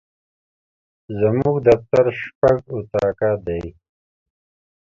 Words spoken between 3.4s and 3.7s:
دي.